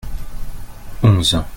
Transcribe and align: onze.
onze. 1.03 1.37